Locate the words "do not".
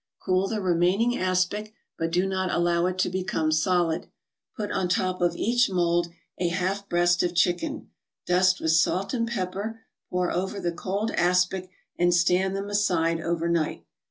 2.11-2.49